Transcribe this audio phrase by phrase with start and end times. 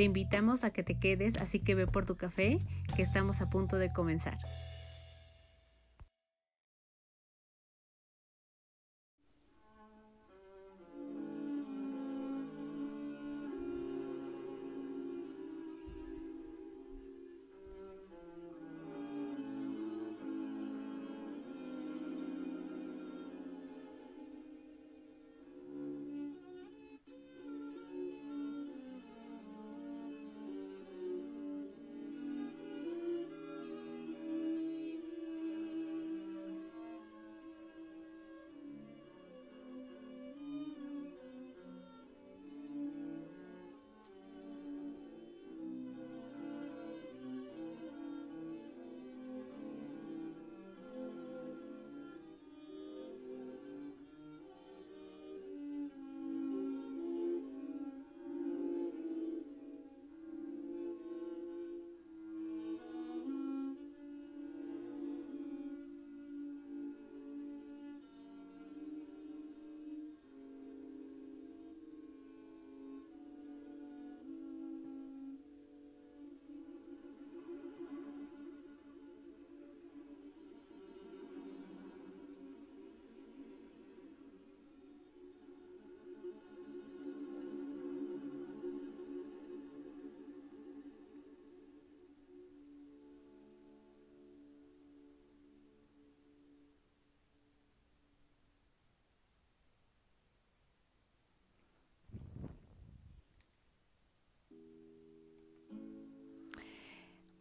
[0.00, 2.58] Te invitamos a que te quedes, así que ve por tu café,
[2.96, 4.38] que estamos a punto de comenzar.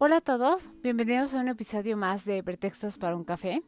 [0.02, 3.64] Hola a todos, bienvenidos a un episodio más de Pretextos para un café.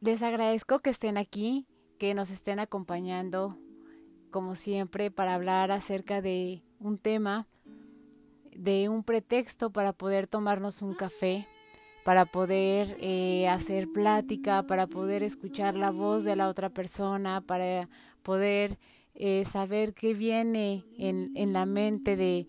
[0.00, 1.66] Les agradezco que estén aquí,
[1.98, 3.58] que nos estén acompañando,
[4.30, 7.46] como siempre, para hablar acerca de un tema,
[8.56, 11.46] de un pretexto para poder tomarnos un café,
[12.06, 17.90] para poder eh, hacer plática, para poder escuchar la voz de la otra persona, para
[18.22, 18.78] poder
[19.14, 22.48] eh, saber qué viene en, la mente de,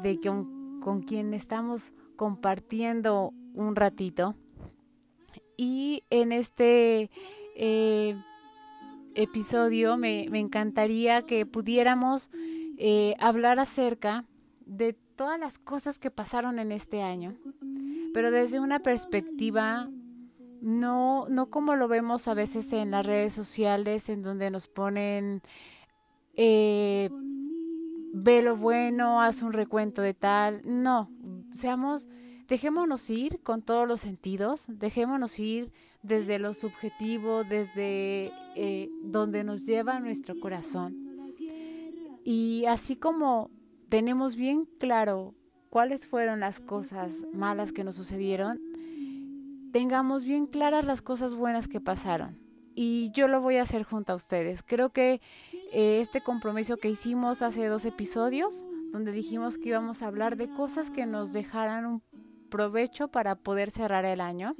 [0.00, 4.34] de con, con quien estamos compartiendo un ratito.
[5.56, 7.10] Y en este
[7.56, 8.16] eh,
[9.14, 12.30] episodio me, encantaría que pudiéramos
[12.76, 14.24] eh, hablar acerca
[14.66, 17.36] de todas las cosas que pasaron en este año,
[18.12, 19.88] pero desde una perspectiva
[20.60, 25.42] no, no como lo vemos a veces en las redes sociales, en donde nos ponen
[26.36, 27.10] eh,
[28.14, 30.62] ve lo bueno, haz un recuento de tal.
[30.64, 31.10] No,
[31.54, 32.08] seamos,
[32.48, 35.72] dejémonos ir con todos los sentidos, dejémonos ir
[36.02, 41.04] desde lo subjetivo, desde eh, donde nos lleva nuestro corazón.
[42.24, 43.50] Y así como
[43.88, 45.34] tenemos bien claro
[45.70, 48.60] cuáles fueron las cosas malas que nos sucedieron,
[49.72, 52.38] tengamos bien claras las cosas buenas que pasaron.
[52.74, 54.62] Y yo lo voy a hacer junto a ustedes.
[54.62, 55.20] Creo que
[55.72, 58.64] eh, este compromiso que hicimos hace dos episodios,
[58.94, 62.02] donde dijimos que íbamos a hablar de cosas que nos dejaran un
[62.48, 64.54] provecho para poder cerrar el año.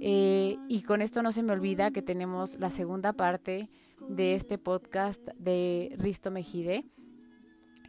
[0.00, 3.70] Eh, y con esto no se me olvida que tenemos la segunda parte
[4.08, 6.84] de este podcast de Risto Mejide.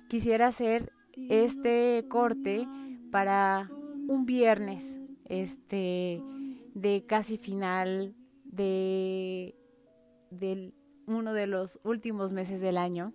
[0.07, 0.93] Quisiera hacer
[1.29, 2.67] este corte
[3.11, 3.71] para
[4.07, 6.21] un viernes este
[6.75, 9.55] de casi final de
[10.29, 10.75] del
[11.07, 13.13] uno de los últimos meses del año.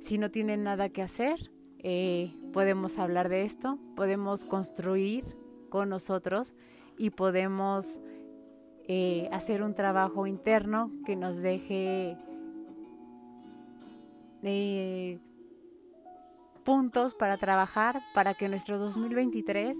[0.00, 1.50] Si no tienen nada que hacer,
[1.80, 5.24] eh, podemos hablar de esto, podemos construir
[5.70, 6.54] con nosotros
[6.96, 8.00] y podemos
[8.86, 12.16] eh, hacer un trabajo interno que nos deje
[14.42, 15.18] eh,
[16.64, 19.76] puntos para trabajar para que nuestro 2023,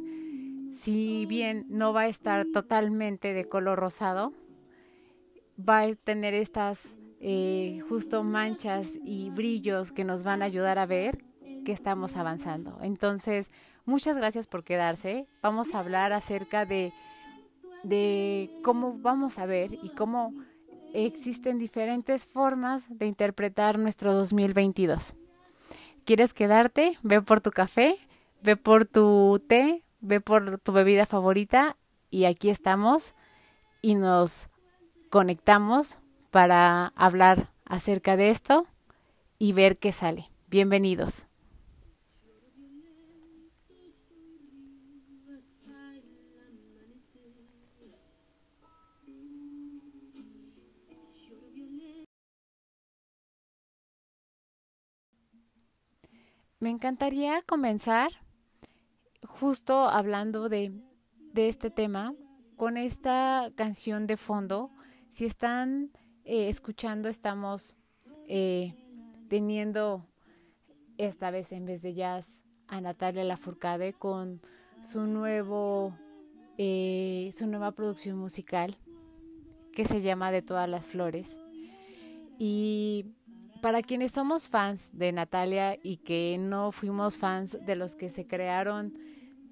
[0.73, 4.35] si bien no va a estar totalmente de color rosado,
[5.59, 10.87] va a tener estas eh, justo manchas y brillos que nos van a ayudar a
[10.87, 11.25] ver
[11.65, 12.79] que estamos avanzando.
[12.83, 13.51] Entonces,
[13.85, 15.27] muchas gracias por quedarse.
[15.43, 16.93] Vamos a hablar acerca de,
[17.83, 20.33] de cómo vamos a ver y cómo
[20.95, 25.15] existen diferentes formas de interpretar nuestro 2022.
[26.05, 26.99] ¿Quieres quedarte?
[27.03, 27.97] Ve por tu café.
[28.41, 31.77] ve por tu té, ve por tu bebida favorita
[32.09, 33.15] y aquí estamos
[33.83, 34.49] y nos
[35.11, 35.99] conectamos
[36.39, 38.65] para hablar acerca de esto
[39.41, 40.31] y ver qué sale.
[40.47, 41.27] Bienvenidos.
[56.61, 58.13] Me encantaría comenzar
[59.27, 60.73] justo hablando de,
[61.35, 62.15] este tema
[62.57, 64.71] con esta canción de fondo.
[65.09, 65.91] Si están
[66.29, 67.75] eh, escuchando, estamos
[68.27, 68.75] eh,
[69.29, 70.07] teniendo
[70.99, 74.43] esta vez en vez de jazz a Natalia Lafourcade con
[74.83, 75.97] su nuevo
[76.59, 78.77] eh, su nueva producción musical
[79.73, 81.41] que se llama De todas las flores.
[82.39, 83.07] Y
[83.63, 88.27] para quienes somos fans de Natalia y que no fuimos fans de los que se
[88.27, 88.93] crearon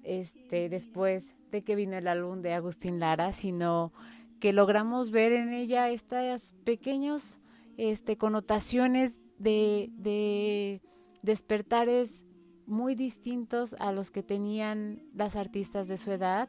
[0.03, 3.95] este después de que vino el álbum de Agustín Lara, sino
[4.41, 7.41] que logramos ver en ella estas pequeños
[7.77, 10.81] este connotaciones de, de
[11.23, 12.25] despertares
[12.67, 16.49] muy distintos a los que tenían las artistas de su edad.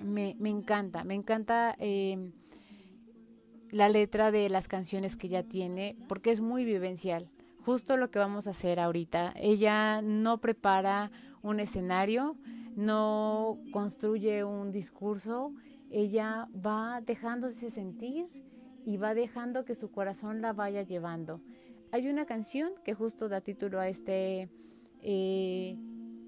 [0.00, 2.32] Me, me encanta, me encanta eh,
[3.70, 7.30] la letra de las canciones que ella tiene, porque es muy vivencial.
[7.64, 9.32] Justo lo que vamos a hacer ahorita.
[9.36, 11.10] Ella no prepara
[11.42, 12.36] un escenario,
[12.76, 15.52] no construye un discurso,
[15.90, 18.28] ella va dejándose sentir
[18.84, 21.40] y va dejando que su corazón la vaya llevando.
[21.92, 24.50] Hay una canción que justo da título a este
[25.02, 25.76] eh,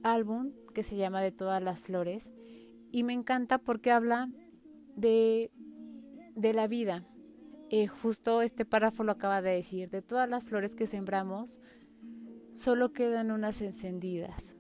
[0.03, 2.31] álbum que se llama De todas las flores
[2.91, 4.31] y me encanta porque habla
[4.97, 5.51] de,
[6.35, 7.07] de la vida,
[7.71, 11.61] eh, justo este párrafo lo acaba de decir, de todas las flores que sembramos,
[12.55, 14.57] solo quedan unas encendidas.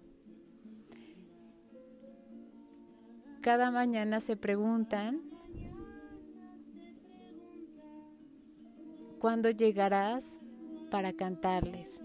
[3.48, 5.22] Cada mañana se preguntan,
[9.18, 10.38] ¿cuándo llegarás
[10.90, 12.02] para cantarles?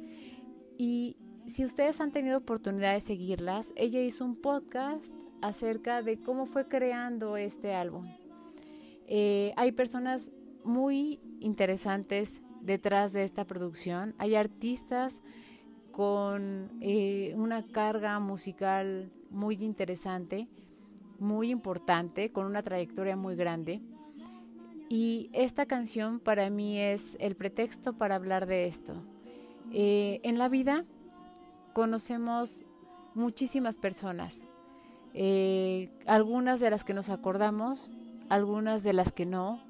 [0.77, 6.45] Y si ustedes han tenido oportunidad de seguirlas, ella hizo un podcast acerca de cómo
[6.45, 8.07] fue creando este álbum.
[9.07, 10.31] Eh, hay personas
[10.63, 14.15] muy interesantes detrás de esta producción.
[14.17, 15.21] Hay artistas
[15.91, 20.47] con eh, una carga musical muy interesante,
[21.19, 23.81] muy importante, con una trayectoria muy grande.
[24.89, 28.94] Y esta canción para mí es el pretexto para hablar de esto.
[29.71, 30.86] Eh, en la vida
[31.74, 32.65] conocemos
[33.15, 34.44] muchísimas personas,
[35.13, 37.89] eh, algunas de las que nos acordamos,
[38.30, 39.63] algunas de las que no,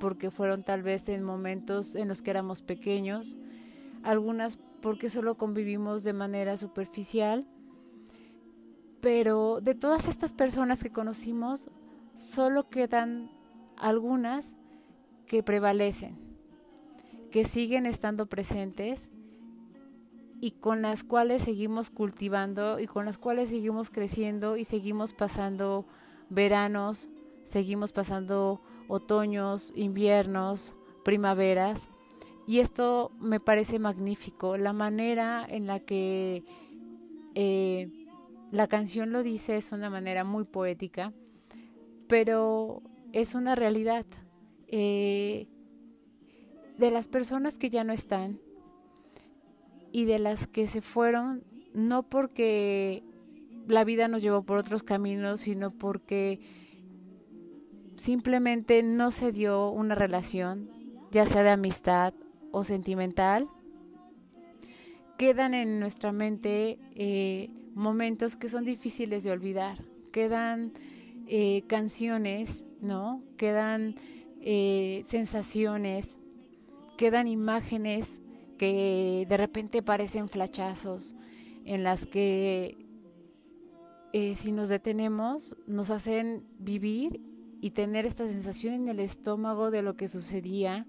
[0.00, 3.36] porque fueron tal vez en momentos en los que éramos pequeños,
[4.02, 7.46] algunas porque solo convivimos de manera superficial,
[9.02, 11.68] pero de todas estas personas que conocimos,
[12.14, 13.32] solo quedan
[13.76, 14.54] algunas
[15.26, 16.16] que prevalecen,
[17.32, 19.10] que siguen estando presentes
[20.40, 25.84] y con las cuales seguimos cultivando y con las cuales seguimos creciendo y seguimos pasando
[26.30, 27.08] veranos,
[27.42, 31.88] seguimos pasando otoños, inviernos, primaveras.
[32.46, 36.44] Y esto me parece magnífico, la manera en la que
[37.34, 38.01] eh,
[38.52, 41.12] la canción lo dice es una manera muy poética,
[42.06, 44.04] pero es una realidad.
[44.68, 45.48] Eh,
[46.78, 48.40] de las personas que ya no están
[49.90, 53.02] y de las que se fueron, no porque
[53.68, 56.40] la vida nos llevó por otros caminos, sino porque
[57.96, 60.70] simplemente no se dio una relación,
[61.10, 62.14] ya sea de amistad
[62.50, 63.48] o sentimental,
[65.16, 70.72] quedan en nuestra mente eh, momentos que son difíciles de olvidar, quedan
[71.26, 73.22] eh, canciones, ¿no?
[73.36, 73.96] Quedan
[74.40, 76.18] eh, sensaciones,
[76.96, 78.20] quedan imágenes
[78.58, 81.16] que de repente parecen flachazos,
[81.64, 82.78] en las que
[84.36, 87.22] si nos detenemos nos hacen vivir
[87.62, 90.84] y tener esta sensación en el estómago de lo que sucedía,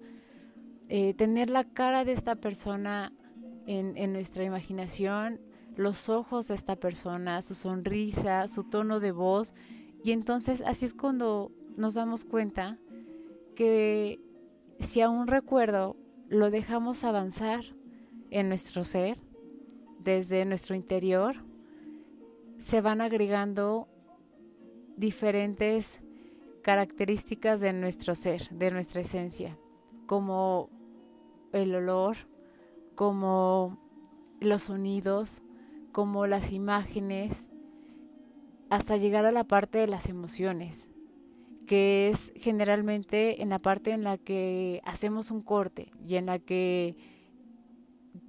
[0.90, 3.13] eh, tener la cara de esta persona
[3.66, 5.40] en nuestra imaginación,
[5.75, 9.53] los ojos de esta persona, su sonrisa, su tono de voz,
[10.03, 12.77] y entonces así es cuando nos damos cuenta
[13.56, 14.20] que
[14.80, 15.96] si a un recuerdo
[16.27, 17.63] lo dejamos avanzar
[18.30, 19.18] en nuestro ser,
[20.00, 21.36] desde nuestro interior,
[22.58, 23.88] se van agregando
[24.98, 26.00] diferentes
[26.62, 29.58] características de nuestro ser, de nuestra esencia,
[30.08, 30.70] como
[31.51, 32.15] el olor,
[32.96, 33.77] como
[34.39, 35.43] los sonidos,
[35.94, 37.48] como las imágenes,
[38.70, 40.90] hasta llegar a la parte de las emociones,
[41.68, 46.40] que es generalmente en la parte en la que hacemos un corte y en la
[46.40, 46.98] que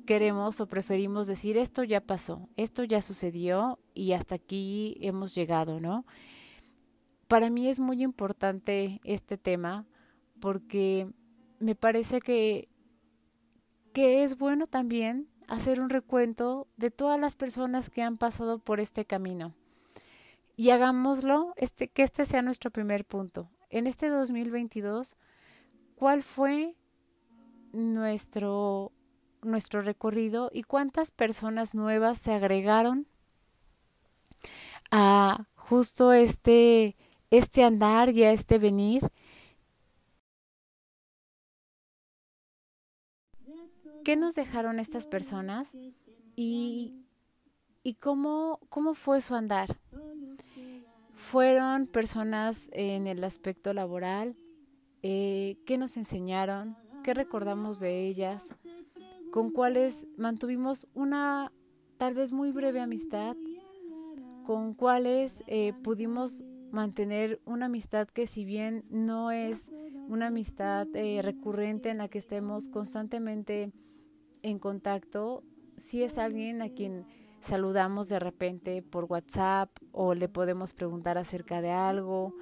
[0.07, 5.81] queremos o preferimos decir esto ya pasó, esto ya sucedió y hasta aquí hemos llegado,
[5.81, 6.05] ¿no?
[7.27, 9.87] Para mí es muy importante este tema
[10.41, 11.09] porque
[11.59, 12.69] me parece que,
[13.95, 18.81] que es bueno también hacer un recuento de todas las personas que han pasado por
[18.81, 19.55] este camino.
[20.57, 23.51] Y hagámoslo, este, que este sea nuestro primer punto.
[23.71, 25.17] En este 2022,
[25.97, 26.77] ¿cuál fue
[27.73, 28.93] nuestro,
[29.43, 33.07] nuestro recorrido y cuántas personas nuevas se agregaron
[34.91, 36.97] a justo este,
[37.31, 39.11] este andar y a este venir?
[44.05, 45.75] ¿Qué nos dejaron estas personas
[46.37, 46.93] y,
[47.83, 49.79] y cómo, cómo fue su andar?
[51.15, 54.37] Fueron personas en el aspecto laboral,
[55.03, 58.55] eh, qué nos enseñaron, qué recordamos de ellas,
[59.33, 61.51] con cuáles mantuvimos una
[61.97, 63.37] tal vez muy breve amistad,
[64.45, 69.73] con cuáles eh, pudimos mantener una amistad que si bien no es
[70.09, 73.73] una amistad eh, recurrente en la que estemos constantemente
[74.45, 75.43] en contacto,
[75.77, 77.07] si es alguien a quien
[77.41, 82.35] saludamos de repente por WhatsApp o le podemos preguntar acerca de algo,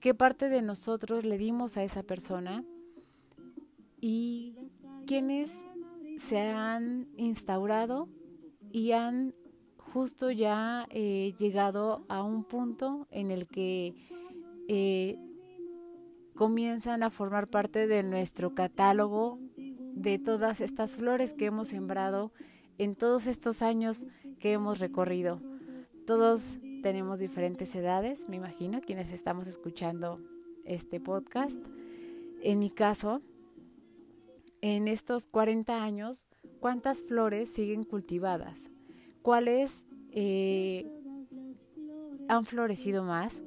[0.00, 2.64] qué parte de nosotros le dimos a esa persona
[4.00, 4.56] y
[5.06, 5.64] quienes
[6.18, 8.08] se han instaurado
[8.72, 9.32] y han
[9.78, 13.94] justo ya eh, llegado a un punto en el que
[14.66, 15.16] eh,
[16.34, 19.38] comienzan a formar parte de nuestro catálogo
[19.96, 22.30] de todas estas flores que hemos sembrado
[22.78, 24.06] en todos estos años
[24.38, 25.40] que hemos recorrido.
[26.06, 30.20] Todos tenemos diferentes edades, me imagino, quienes estamos escuchando
[30.64, 31.58] este podcast.
[32.42, 33.22] En mi caso,
[34.60, 36.26] en estos 40 años,
[36.60, 38.70] ¿cuántas flores siguen cultivadas?
[39.22, 40.86] ¿Cuáles eh,
[42.28, 43.42] han florecido más?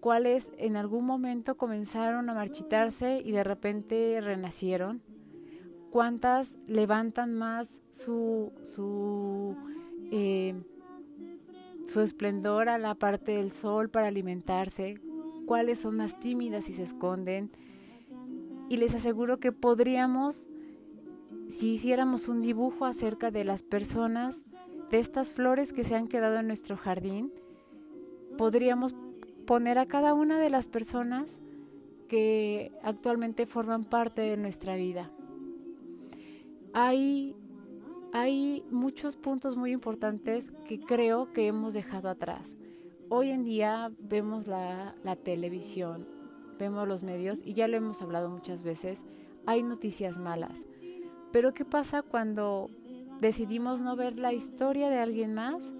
[0.00, 5.02] ¿Cuáles en algún momento comenzaron a marchitarse y de repente renacieron?
[5.94, 9.54] Cuántas levantan más su, su,
[10.10, 10.60] eh,
[11.86, 15.00] su esplendor a la parte del sol para alimentarse,
[15.46, 17.52] cuáles son más tímidas y se esconden.
[18.68, 20.48] Y les aseguro que podríamos,
[21.46, 24.44] si hiciéramos un dibujo acerca de las personas,
[24.90, 27.32] de estas flores que se han quedado en nuestro jardín,
[28.36, 28.96] podríamos
[29.46, 31.40] poner a cada una de las personas
[32.08, 35.12] que actualmente forman parte de nuestra vida
[36.74, 37.34] hay,
[38.70, 42.56] muchos puntos muy importantes que creo que hemos dejado atrás.
[43.08, 46.06] Hoy en día vemos la televisión,
[46.58, 49.04] vemos los medios y ya lo hemos hablado muchas veces,
[49.46, 50.66] hay noticias malas.
[51.32, 52.70] Pero ¿qué pasa cuando
[53.20, 55.72] decidimos no ver la historia de alguien más?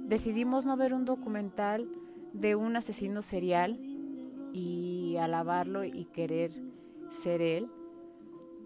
[0.00, 1.88] Decidimos no ver un documental
[2.32, 3.78] de un asesino serial
[4.52, 6.52] y alabarlo y querer
[7.10, 7.68] ser él.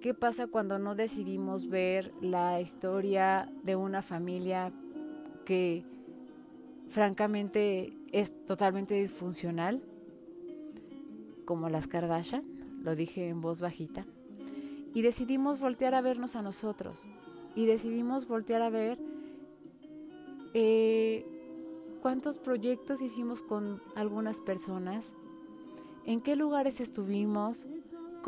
[0.00, 4.72] ¿Qué pasa cuando no decidimos ver la historia de una familia
[5.44, 5.84] que
[6.88, 9.82] francamente es totalmente disfuncional?
[11.44, 12.44] Como las Kardashian,
[12.84, 14.06] lo dije en voz bajita.
[14.94, 17.08] Y decidimos voltear a vernos a nosotros.
[17.56, 19.00] Y decidimos voltear a ver
[20.54, 21.26] eh,
[22.02, 25.12] cuántos proyectos hicimos con algunas personas,
[26.04, 27.66] en qué lugares estuvimos,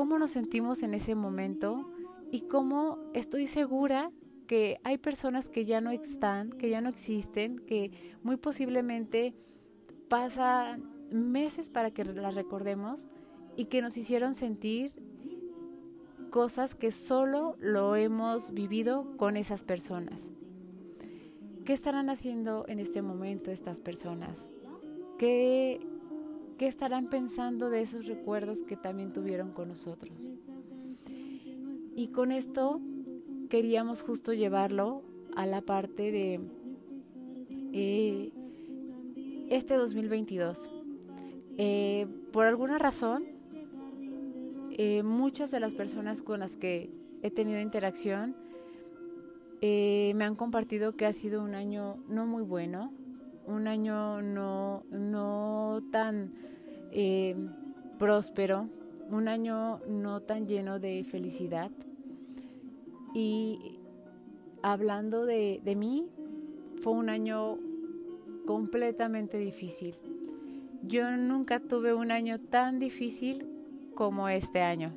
[0.00, 1.84] cómo nos sentimos en ese momento
[2.30, 4.10] y cómo estoy segura
[4.46, 9.34] que hay personas que ya no están, que ya no existen, que muy posiblemente
[10.08, 13.10] pasan meses para que las recordemos
[13.58, 14.94] y que nos hicieron sentir
[16.30, 20.32] cosas que solo lo hemos vivido con esas personas.
[21.66, 24.48] ¿Qué estarán haciendo en este momento estas personas?
[25.18, 25.86] ¿Qué
[26.60, 30.30] ¿Qué estarán pensando de esos recuerdos que también tuvieron con nosotros?
[31.96, 32.82] Y con esto
[33.48, 35.02] queríamos justo llevarlo
[35.34, 36.38] a la parte de
[37.72, 38.32] eh,
[39.48, 40.70] este 2022.
[41.56, 43.24] Eh, por alguna razón,
[44.72, 46.90] eh, muchas de las personas con las que
[47.22, 48.36] he tenido interacción
[49.62, 52.92] me han compartido que ha sido un año no muy bueno,
[53.50, 56.32] un año no, no tan
[56.92, 57.36] eh,
[57.98, 58.68] próspero,
[59.10, 61.70] un año no tan lleno de felicidad.
[63.12, 63.78] Y
[64.62, 66.06] hablando de, de mí,
[66.80, 67.58] fue un año
[68.46, 69.96] completamente difícil.
[70.82, 73.46] Yo nunca tuve un año tan difícil
[73.94, 74.94] como este año.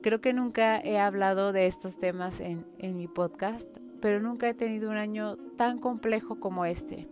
[0.00, 3.68] Creo que nunca he hablado de estos temas en, en mi podcast,
[4.00, 7.06] pero nunca he tenido un año tan complejo como este.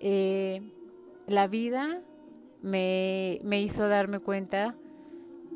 [0.00, 0.62] Eh,
[1.26, 2.02] la vida
[2.62, 4.76] me, me, hizo darme cuenta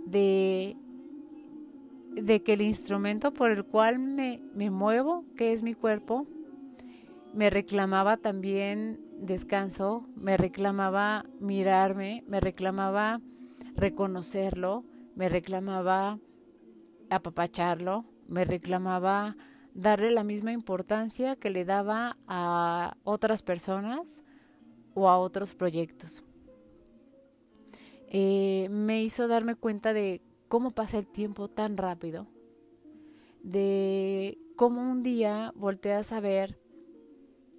[0.06, 0.76] de,
[2.14, 6.26] de que el instrumento por el cual me, me muevo, que es mi cuerpo,
[7.34, 13.20] me reclamaba también descanso, me reclamaba mirarme, me reclamaba
[13.76, 16.18] reconocerlo, me reclamaba
[17.10, 19.36] apapacharlo, me reclamaba
[19.74, 24.24] darle la misma importancia que le daba a otras personas
[24.94, 26.24] o a otros proyectos.
[28.08, 32.26] Eh, me hizo darme cuenta de cómo pasa el tiempo tan rápido,
[33.42, 36.58] de cómo un día volteas a ver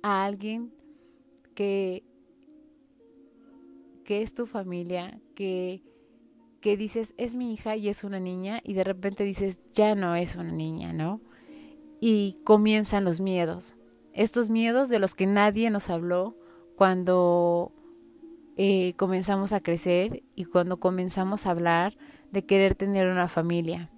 [0.03, 0.73] a alguien
[1.55, 2.03] que,
[4.03, 5.83] que es tu familia, que,
[6.59, 10.15] que dices es mi hija y es una niña y de repente dices ya no
[10.15, 11.21] es una niña, ¿no?
[12.01, 13.75] Y comienzan los miedos,
[14.11, 16.35] estos miedos de los que nadie nos habló
[16.81, 17.71] cuando
[18.57, 21.95] eh, comenzamos a crecer y cuando comenzamos a hablar
[22.31, 23.91] de querer tener una familia.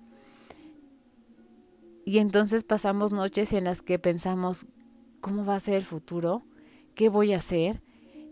[2.03, 4.65] Y entonces pasamos noches en las que pensamos,
[5.21, 6.43] ¿cómo va a ser el futuro?
[6.93, 7.81] ¿Qué voy a hacer?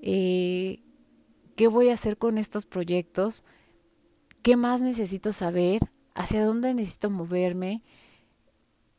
[0.01, 0.84] Eh,
[1.55, 3.46] ¿Qué voy a hacer con estos proyectos?
[4.41, 5.79] ¿Qué más necesito saber?
[6.13, 7.84] ¿Hacia dónde necesito moverme?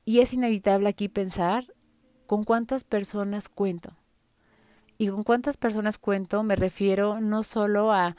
[0.06, 1.66] Y es inevitable aquí pensar
[2.26, 3.98] con cuántas personas cuento.
[5.02, 8.14] Y con cuántas personas cuento me refiero no solo a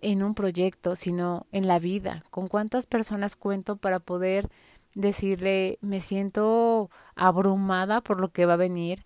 [0.00, 2.22] en un proyecto, sino en la vida.
[2.30, 4.48] Con cuántas personas cuento para poder
[4.94, 9.04] decirle me siento abrumada por lo que va a venir,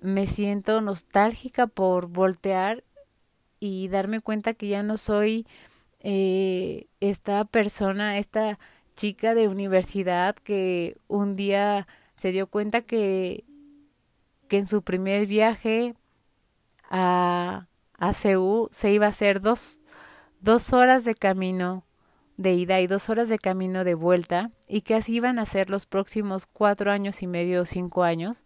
[0.00, 2.82] me siento nostálgica por voltear
[3.60, 5.46] y darme cuenta que ya no soy
[6.00, 8.58] eh, esta persona, esta
[8.96, 13.44] chica de universidad que un día se dio cuenta que,
[14.48, 15.94] que en su primer viaje
[16.88, 19.80] a, a se iba a hacer dos,
[20.40, 21.84] dos horas de camino
[22.38, 25.70] de ida y dos horas de camino de vuelta y que así iban a ser
[25.70, 28.44] los próximos cuatro años y medio o cinco años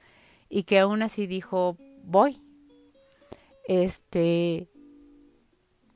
[0.48, 2.42] y que aún así dijo voy
[3.64, 4.70] este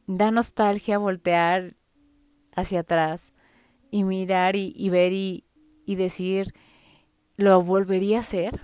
[0.07, 1.75] da nostalgia voltear
[2.55, 3.33] hacia atrás
[3.91, 5.47] y mirar y, ver y,
[5.87, 6.53] y decir
[7.39, 8.61] lo volvería a hacer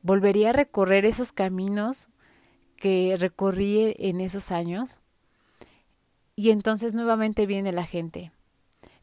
[0.00, 2.08] volvería a recorrer esos caminos
[2.76, 5.00] que recorrí en esos años
[6.34, 8.32] y entonces nuevamente viene la gente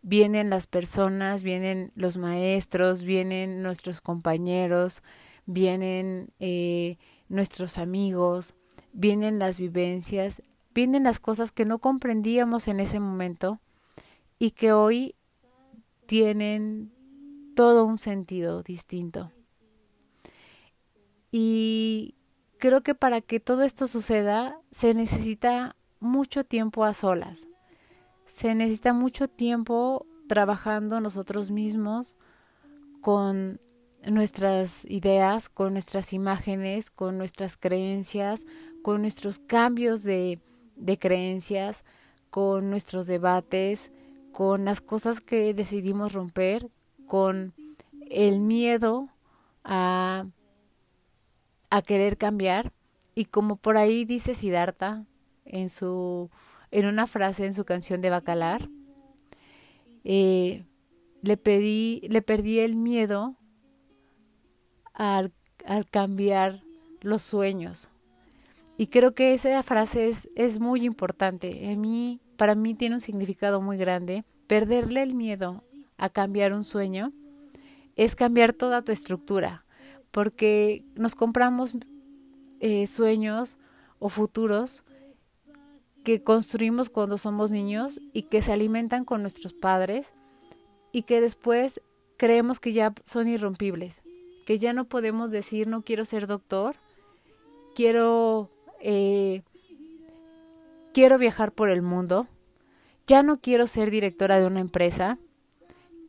[0.03, 5.01] vienen las personas, vienen los maestros, vienen nuestros compañeros,
[5.45, 6.97] vienen eh,
[7.29, 8.53] nuestros amigos,
[8.91, 10.43] vienen las vivencias,
[10.75, 13.59] vienen las cosas que no comprendíamos en ese momento
[14.37, 15.15] y que hoy
[16.05, 16.91] tienen
[17.55, 19.31] todo un sentido distinto.
[21.31, 22.15] Y
[22.63, 27.45] creo que para que todo esto suceda se necesita mucho tiempo a solas.
[28.25, 32.15] Se necesita mucho tiempo trabajando nosotros mismos
[33.01, 33.59] con
[34.09, 38.45] nuestras ideas, con nuestras imágenes, con nuestras creencias,
[38.81, 40.39] con nuestros cambios de,
[41.01, 41.83] creencias,
[42.29, 43.91] con nuestros debates,
[44.31, 46.69] con las cosas que decidimos romper,
[47.07, 47.53] con
[48.09, 49.09] el miedo
[49.65, 50.27] a,
[51.73, 52.71] a querer cambiar.
[53.15, 55.05] Y como por ahí dice Siddhartha
[55.43, 56.29] en su
[56.69, 58.69] en una frase en su canción de Bacalar,
[60.03, 60.65] eh,
[61.21, 63.35] le, pedí, le perdí el miedo
[64.93, 65.31] al,
[65.65, 66.63] al, cambiar
[67.01, 67.89] los sueños.
[68.75, 71.71] Y creo que esa frase es, es muy importante.
[71.71, 74.25] En mí, para mí tiene un significado muy grande.
[74.47, 75.63] Perderle el miedo
[75.97, 77.13] a cambiar un sueño
[77.95, 79.63] es cambiar toda tu estructura,
[80.13, 81.73] porque nos compramos
[82.59, 83.57] eh, sueños
[83.97, 84.83] o futuros
[86.03, 90.13] que construimos cuando somos niños y que se alimentan con nuestros padres
[90.91, 91.81] y que después
[92.17, 94.03] creemos que ya son irrompibles,
[94.45, 96.75] que ya no podemos decir no quiero ser doctor,
[97.73, 99.41] quiero eh,
[100.93, 102.27] quiero viajar por el mundo,
[103.07, 105.17] ya no quiero ser directora de una empresa,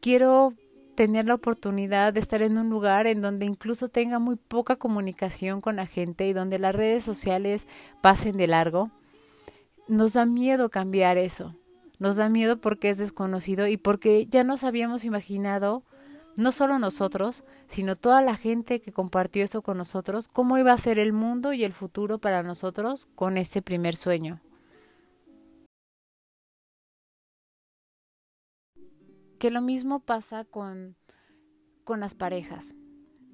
[0.03, 0.53] quiero
[0.95, 5.61] tener la oportunidad de estar en un lugar en donde incluso tenga muy poca comunicación
[5.61, 7.67] con la gente y donde las redes sociales
[8.01, 8.91] pasen de largo
[9.89, 11.55] nos da miedo cambiar eso.
[11.99, 15.83] Nos da miedo porque es desconocido y porque ya nos habíamos imaginado
[16.37, 20.79] no solo nosotros, sino toda la gente que compartió eso con nosotros, cómo iba a
[20.79, 24.41] ser el mundo y el futuro para nosotros con ese primer sueño.
[29.45, 30.97] Que lo mismo pasa con,
[31.85, 32.75] con las parejas.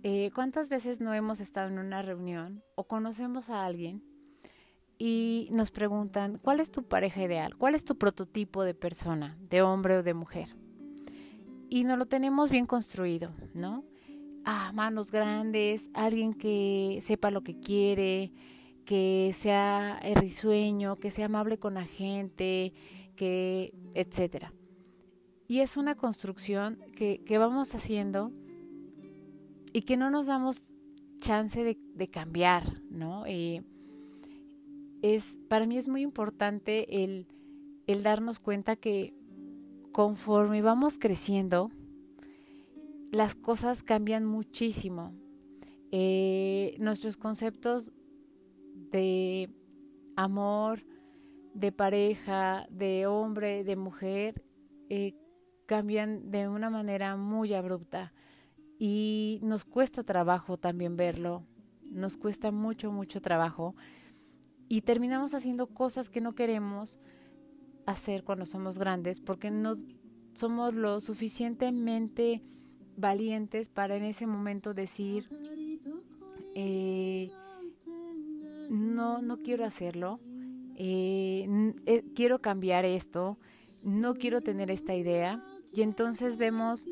[0.02, 4.02] Eh, ¿Cuántas veces no hemos estado en una reunión o conocemos a alguien
[4.98, 7.56] y nos preguntan, ¿cuál es tu pareja ideal?
[7.56, 10.56] ¿Cuál es tu prototipo de persona, de hombre o de mujer?
[11.68, 13.84] Y no lo tenemos bien construido, ¿no?
[14.44, 18.32] Ah, manos grandes, alguien que sepa lo que quiere,
[18.84, 22.72] que sea risueño, que sea amable con la gente,
[23.14, 24.52] que etcétera.
[25.50, 28.30] Y es una construcción que, que vamos haciendo
[29.72, 30.76] y que no nos damos
[31.18, 33.26] chance de, cambiar, ¿no?
[33.26, 33.64] Eh,
[35.02, 37.26] es, para mí es muy importante el,
[37.88, 39.12] el darnos cuenta que
[39.90, 41.72] conforme vamos creciendo,
[43.10, 45.12] las cosas cambian muchísimo.
[45.90, 47.92] Eh, nuestros conceptos
[48.92, 49.50] de
[50.14, 50.84] amor,
[51.54, 54.44] de pareja, de hombre, de mujer,
[54.90, 55.16] eh,
[55.70, 58.12] cambian de una manera muy abrupta.
[58.76, 61.44] Y nos cuesta trabajo también verlo,
[61.92, 63.76] nos cuesta mucho, mucho trabajo.
[64.68, 66.98] Y terminamos haciendo cosas que no queremos
[67.86, 69.76] hacer cuando somos grandes porque no
[70.34, 72.42] somos lo suficientemente
[72.96, 75.28] valientes para en ese momento decir
[76.56, 77.30] eh,
[78.70, 80.18] no, no quiero hacerlo,
[80.74, 83.38] eh, eh, quiero cambiar esto,
[83.82, 85.40] no quiero tener esta idea
[85.72, 86.88] y entonces vemos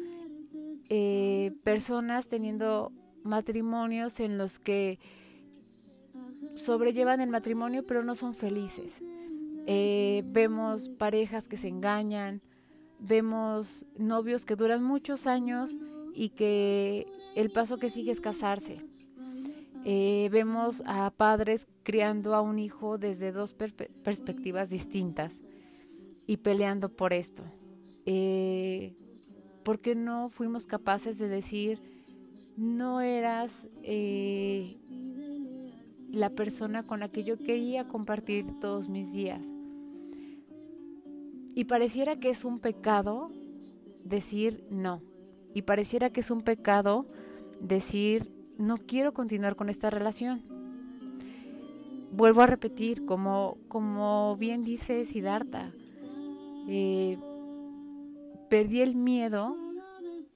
[0.88, 4.98] eh, personas teniendo matrimonios en los que
[6.54, 9.02] sobrellevan el matrimonio pero no son felices.
[9.66, 12.40] Eh, vemos parejas que se engañan,
[12.98, 15.76] vemos novios que duran muchos años
[16.14, 18.84] y que el paso que sigue es casarse.
[19.84, 25.40] Eh, vemos a padres criando a un hijo desde dos perspectivas distintas
[26.26, 27.44] y peleando por esto.
[28.10, 28.94] Eh,
[29.64, 31.78] ¿Por qué no fuimos capaces de decir,
[32.56, 34.78] no eras eh,
[36.10, 39.52] la persona con la que yo quería compartir todos mis días?
[41.54, 43.30] Y pareciera que es un pecado
[44.04, 45.02] decir no.
[45.52, 47.06] Y pareciera que es un pecado
[47.60, 50.42] decir no quiero continuar con esta relación.
[52.12, 55.74] Vuelvo a repetir, como, como bien dice Siddhartha,
[56.68, 57.18] eh,
[58.48, 59.56] perdí el miedo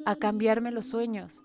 [0.04, 1.42] a cambiarme los sueños.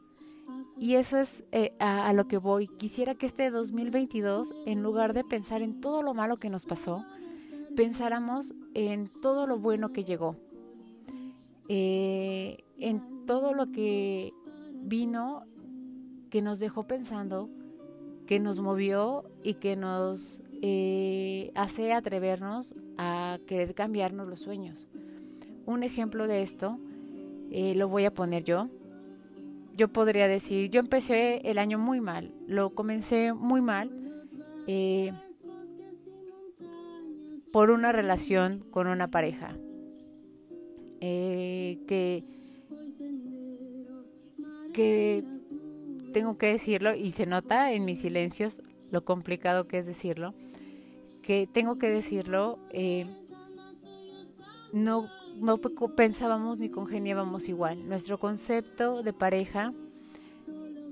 [0.79, 2.67] Y eso es eh, a, lo que voy.
[2.67, 7.03] Quisiera que este 2022, en lugar de pensar en todo lo malo que nos pasó,
[7.75, 10.35] pensáramos en todo lo bueno que llegó.
[11.67, 14.33] Eh, en todo lo que
[14.73, 15.45] vino,
[16.29, 17.49] que nos dejó pensando,
[18.27, 24.87] que nos movió y que nos eh, hace atrevernos a querer cambiarnos los sueños.
[25.67, 26.79] Un ejemplo de esto
[27.51, 28.69] eh, lo voy a poner yo.
[29.75, 33.91] Yo podría decir, yo empecé el año muy mal, lo comencé muy mal
[34.65, 35.11] eh,
[37.51, 39.57] por una relación con una pareja
[41.01, 42.23] eh, que,
[44.73, 45.25] que
[46.13, 50.33] tengo que decirlo y se nota en mis silencios lo complicado que es decirlo,
[51.21, 52.57] que tengo que decirlo,
[54.71, 55.57] no no
[55.95, 57.87] pensábamos ni congeniábamos igual.
[57.87, 59.73] Nuestro concepto de pareja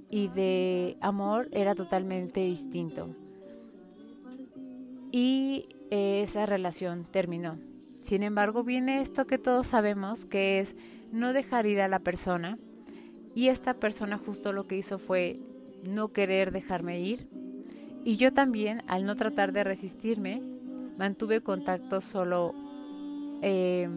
[0.10, 3.10] y de amor era totalmente distinto.
[5.12, 7.58] Y esa relación terminó.
[8.02, 10.76] Sin embargo, viene esto que todos sabemos, que es
[11.12, 12.58] no dejar ir a la persona.
[13.34, 15.40] Y esta persona justo lo que hizo fue
[15.84, 17.28] no querer dejarme ir.
[18.04, 20.42] Y yo también, al no tratar de resistirme,
[20.98, 22.54] mantuve contacto solo
[23.42, 23.90] eh,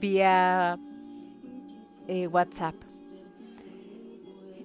[0.00, 0.78] vía
[2.08, 2.74] eh, WhatsApp.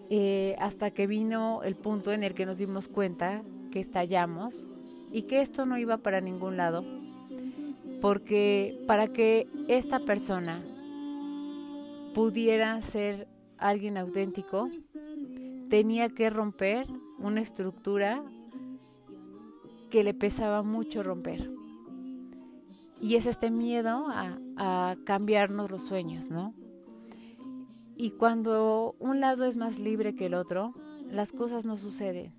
[0.09, 4.65] Eh, hasta que vino el punto en el que nos dimos cuenta que estallamos
[5.11, 6.85] y que esto no iba para ningún lado,
[8.01, 10.63] porque para que esta persona
[12.13, 14.69] pudiera ser alguien auténtico,
[15.69, 16.87] tenía que romper
[17.19, 18.23] una estructura
[19.89, 21.56] que le pesaba mucho romper.
[22.99, 26.53] Y es este miedo a, cambiarnos los sueños, ¿no?
[27.95, 30.73] Y cuando un lado es más libre que el otro,
[31.09, 32.33] las cosas no suceden.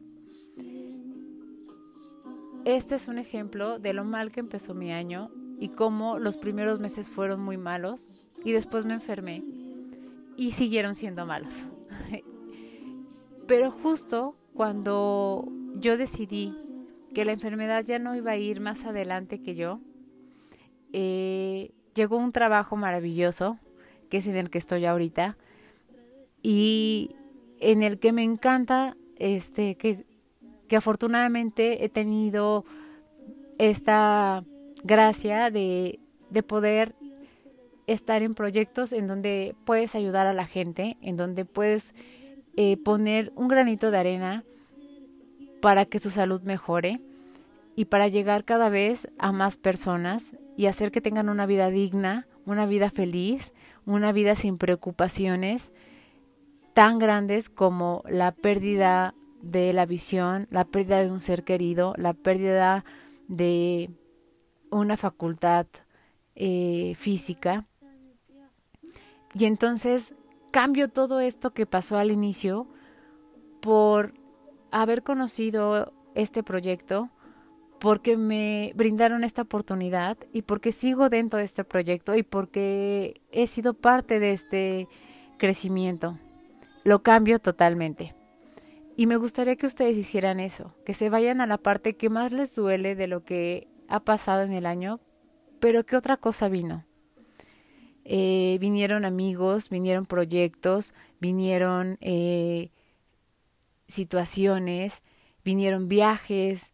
[2.65, 6.81] Este es un ejemplo de lo mal que empezó mi año y cómo los primeros
[6.81, 8.11] meses fueron muy malos
[8.45, 9.45] y después me enfermé.
[10.37, 11.67] y siguieron siendo malos.
[13.49, 16.55] Pero justo cuando yo decidí
[17.15, 19.81] que la enfermedad ya no iba a ir más adelante que yo,
[20.93, 23.59] eh, llegó un trabajo maravilloso,
[24.09, 25.37] que es en el que estoy ahorita,
[26.43, 27.17] y
[27.61, 30.05] en el que me encanta, este, que,
[30.69, 32.65] que afortunadamente he tenido
[33.59, 34.45] esta
[34.85, 35.99] gracia de,
[36.31, 36.95] de poder
[37.89, 41.95] estar en proyectos en donde puedes ayudar a la gente, en donde puedes
[42.57, 44.45] eh, poner un granito de arena
[45.61, 47.01] para que su salud mejore
[47.77, 52.27] y para llegar cada vez a más personas y hacer que tengan una vida digna,
[52.45, 53.55] una vida feliz,
[53.87, 55.73] una vida sin preocupaciones
[56.75, 62.13] tan grandes como la pérdida de la visión, la pérdida de un ser querido, la
[62.13, 62.85] pérdida
[63.29, 63.89] de
[64.71, 65.69] una facultad
[66.35, 67.65] eh, física.
[69.35, 70.13] Y entonces
[70.51, 72.67] cambio todo esto que pasó al inicio
[73.61, 74.13] por
[74.73, 77.11] haber conocido este proyecto,
[77.79, 83.47] porque me brindaron esta oportunidad y porque sigo dentro de este proyecto y porque he
[83.47, 84.89] sido parte de este
[85.39, 86.19] crecimiento.
[86.85, 88.15] Lo cambio totalmente.
[88.97, 92.33] Y me gustaría que ustedes hicieran eso, que se vayan a la parte que más
[92.33, 95.01] les duele de lo que ha pasado en el año,
[95.61, 96.85] pero que otra cosa vino.
[98.05, 102.71] Eh, vinieron amigos, vinieron proyectos, vinieron eh,
[103.87, 105.03] situaciones,
[105.45, 106.73] vinieron viajes,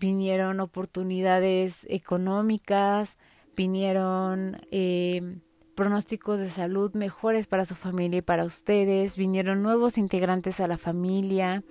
[0.00, 3.18] vinieron oportunidades económicas,
[3.54, 5.38] vinieron eh,
[5.76, 10.78] pronósticos de salud mejores para su familia y para ustedes, vinieron nuevos integrantes a la
[10.78, 11.62] familia.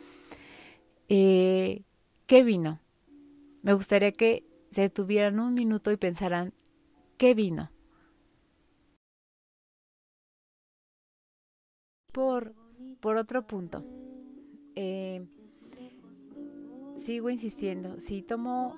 [1.10, 1.82] Eh,
[2.28, 2.80] ¿Qué vino?
[3.63, 6.54] Me gustaría que se tuvieran un minuto y pensaran,
[7.18, 7.72] ¿qué vino?
[12.12, 12.54] Por,
[13.00, 13.84] por otro punto,
[14.76, 15.26] eh,
[17.10, 18.76] sigo insistiendo, si tomo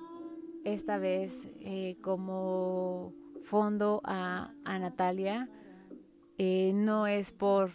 [0.64, 5.50] esta vez eh, como fondo a, Natalia
[6.38, 7.72] eh, no es por,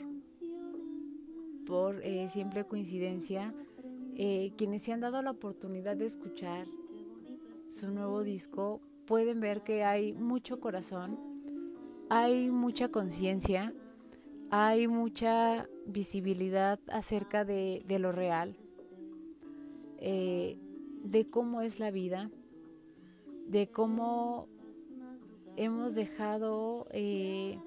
[1.67, 3.53] por eh, simple coincidencia.
[4.57, 6.65] Quienes se han dado la oportunidad de escuchar
[7.67, 11.19] su nuevo disco pueden ver que hay mucho corazón,
[12.09, 13.75] hay mucha conciencia,
[14.49, 18.57] hay mucha visibilidad acerca de lo real,
[19.99, 22.29] de cómo es la vida,
[23.47, 24.47] de cómo
[25.55, 27.57] hemos dejado eh,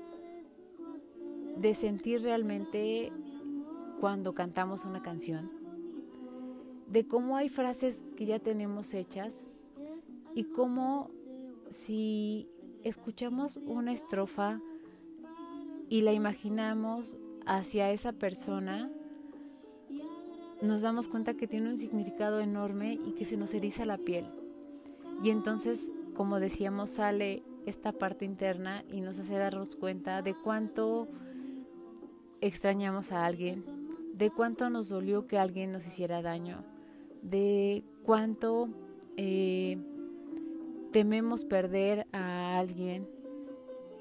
[1.56, 3.12] de sentir realmente
[4.00, 5.50] cuando cantamos una canción,
[6.86, 9.44] de cómo hay frases que ya tenemos hechas
[10.34, 11.10] y cómo
[11.68, 12.48] si
[12.82, 14.60] escuchamos una estrofa
[15.88, 18.90] y la imaginamos hacia esa persona,
[20.62, 24.26] nos damos cuenta que tiene un significado enorme y que se nos eriza la piel.
[25.22, 31.08] Y entonces, como decíamos, sale esta parte interna y nos hace darnos cuenta de cuánto
[32.40, 33.64] extrañamos a alguien,
[34.14, 36.64] de cuánto nos dolió que alguien nos hiciera daño,
[37.22, 38.68] de cuánto
[39.16, 39.78] eh,
[40.90, 43.08] tememos perder a alguien,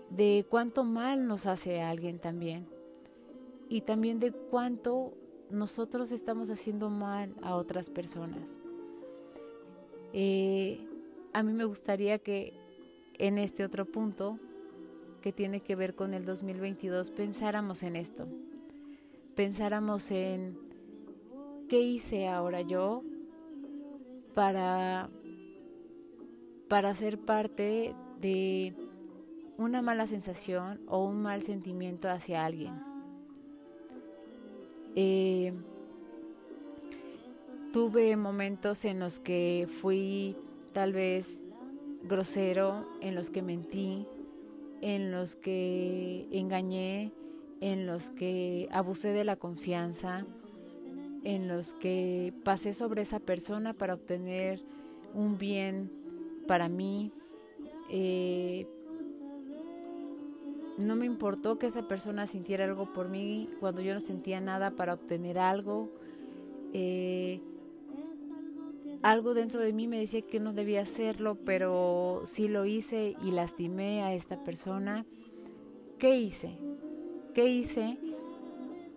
[0.10, 2.66] de cuánto mal nos hace a alguien también
[3.70, 5.14] y también de cuánto
[5.50, 8.58] nosotros estamos haciendo mal a otras personas.
[10.14, 10.86] Eh,
[11.34, 12.54] a mí me gustaría que
[13.18, 14.40] en este otro punto
[15.22, 18.28] que tiene que ver con el 2022 pensáramos en esto,
[19.36, 20.58] pensáramos en
[21.68, 23.04] qué hice ahora yo
[24.34, 25.10] para,
[26.68, 28.74] para ser parte de
[29.58, 32.89] una mala sensación o un mal sentimiento hacia alguien.
[34.96, 35.54] Eh,
[37.72, 40.36] tuve momentos en los que fui
[40.74, 41.44] tal vez
[42.04, 44.08] grosero, en los que mentí,
[44.82, 47.12] en los que engañé,
[47.62, 50.26] en los que abusé de la confianza,
[51.24, 54.62] en los que pasé sobre esa persona para obtener
[55.14, 55.92] un bien
[56.48, 57.12] para mí.
[57.90, 58.68] Eh,
[60.80, 64.72] no me importó que esa persona sintiera algo por mí cuando yo no sentía nada
[64.72, 65.90] para obtener algo.
[66.74, 67.42] Eh,
[69.02, 73.32] algo dentro de mí me decía que no debía hacerlo, pero sí lo hice y
[73.32, 75.06] lastimé a esta persona.
[75.98, 76.58] ¿Qué hice?
[77.34, 77.98] ¿Qué hice?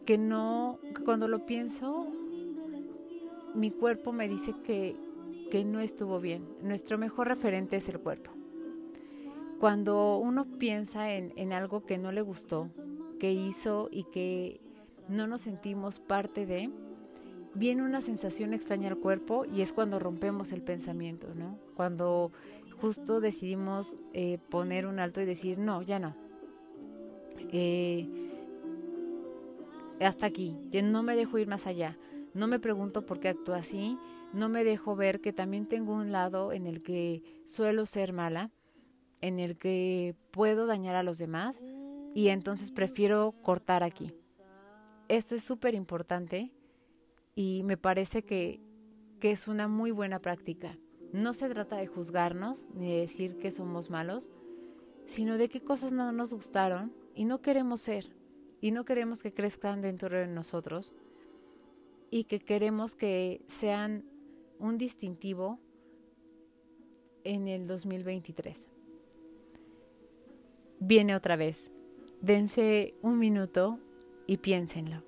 [0.05, 2.07] Que no, cuando lo pienso,
[3.55, 4.97] mi cuerpo me dice que,
[5.51, 6.49] que no estuvo bien.
[6.63, 8.33] Nuestro mejor referente es el cuerpo.
[9.63, 12.69] Cuando uno piensa en, algo que no le gustó,
[13.21, 14.61] que hizo y que
[15.09, 16.69] no nos sentimos parte de,
[17.55, 21.61] viene una sensación extraña al cuerpo y es cuando rompemos el pensamiento, ¿no?
[21.77, 22.33] Cuando
[22.81, 26.17] justo decidimos eh, poner un alto y decir, no, ya no.
[27.53, 28.09] Eh,
[30.01, 31.97] hasta aquí, yo no me dejo ir más allá.
[32.35, 33.97] No me pregunto por qué actúo así,
[34.33, 38.51] no me dejo ver que también tengo un lado en el que suelo ser mala,
[39.23, 41.63] en el que puedo dañar a los demás
[42.15, 44.15] y entonces prefiero cortar aquí.
[45.09, 46.53] Esto es súper importante
[47.35, 48.61] y me parece que,
[49.21, 50.77] que es una muy buena práctica.
[51.13, 54.31] No se trata de juzgarnos ni de decir que somos malos,
[55.07, 58.15] sino de qué cosas no nos gustaron y no queremos ser
[58.61, 60.95] y no queremos que crezcan dentro de nosotros
[62.11, 64.05] y que queremos que sean
[64.59, 65.59] un distintivo
[67.25, 68.72] en el 2023.
[70.85, 71.71] Viene otra vez.
[72.23, 73.79] Dense un minuto
[74.27, 75.05] y piénsenlo.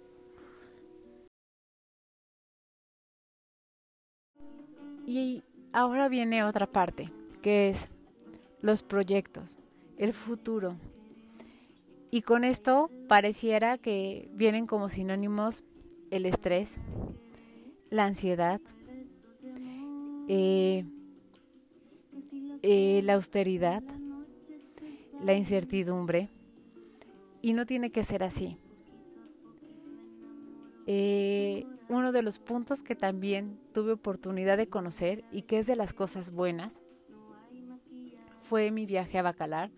[5.05, 7.11] Y ahora viene otra parte,
[7.43, 7.91] que es
[8.63, 9.59] los proyectos,
[9.99, 10.77] el futuro.
[12.13, 15.65] Y con esto pareciera que vienen como sinónimos
[16.13, 16.79] el estrés,
[17.91, 18.61] la ansiedad,
[20.29, 20.85] eh,
[22.63, 23.83] eh, la austeridad,
[25.23, 26.31] la incertidumbre.
[27.43, 28.57] Y no tiene que ser así.
[30.87, 35.77] Eh, uno de los puntos que también tuve oportunidad de conocer y que es de
[35.77, 36.83] las cosas buenas
[38.39, 39.71] fue mi viaje a Bacalar,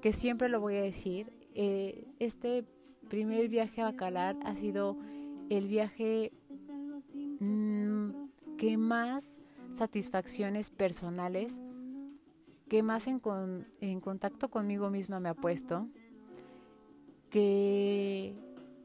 [0.00, 1.32] que siempre lo voy a decir.
[1.54, 2.64] este
[3.08, 4.96] primer viaje a Bacalar ha sido
[5.50, 6.32] el viaje
[7.40, 8.10] mm,
[8.56, 9.40] que más
[9.76, 11.60] satisfacciones personales
[12.72, 13.20] que más en,
[14.00, 15.90] contacto conmigo misma me ha puesto,
[17.28, 18.34] que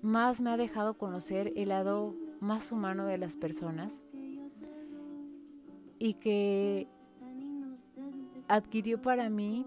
[0.02, 4.02] más me ha dejado conocer el lado más humano de las personas
[6.00, 6.90] y que
[8.50, 9.66] adquirió para mí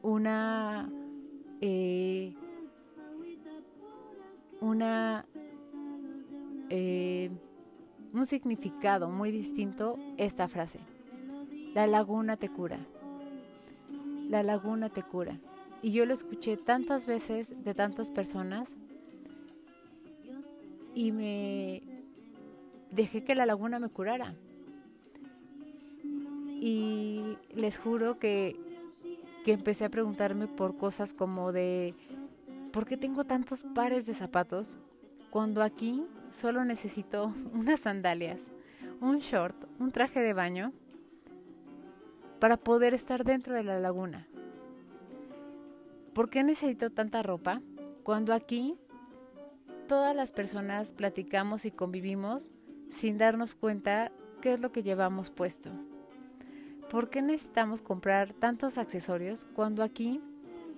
[0.00, 0.90] una
[1.60, 2.34] eh,
[6.70, 7.30] eh,
[8.14, 10.80] un significado muy distinto esta frase.
[11.74, 12.78] La laguna te cura.
[14.32, 15.38] La laguna te cura.
[15.82, 18.76] Y yo lo escuché tantas veces de tantas personas
[20.94, 21.82] y me
[22.90, 24.34] dejé que la laguna me curara.
[26.62, 28.56] Y les juro que,
[29.44, 31.94] que empecé a preguntarme por cosas como de,
[32.72, 34.78] ¿por qué tengo tantos pares de zapatos
[35.28, 38.40] cuando aquí solo necesito unas sandalias,
[39.02, 40.72] un short, un traje de baño
[42.42, 44.26] para poder estar dentro de la laguna.
[46.12, 47.62] ¿Por qué necesito tanta ropa
[48.02, 48.74] cuando aquí
[49.86, 52.50] todas las personas platicamos y convivimos
[52.90, 55.70] sin darnos cuenta qué es lo que llevamos puesto?
[56.90, 60.20] ¿Por qué necesitamos comprar tantos accesorios cuando aquí